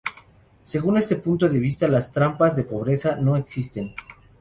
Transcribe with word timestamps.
Según 0.63 0.97
este 0.97 1.15
punto 1.17 1.47
de 1.47 1.59
vista 1.59 1.87
las 1.87 2.11
trampas 2.11 2.55
de 2.55 2.63
pobreza 2.63 3.17
no 3.17 3.37
existen. 3.37 3.93